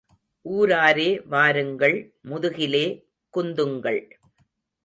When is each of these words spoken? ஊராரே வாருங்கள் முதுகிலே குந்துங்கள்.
ஊராரே 0.45 1.09
வாருங்கள் 1.27 1.97
முதுகிலே 2.29 2.85
குந்துங்கள். 3.33 4.01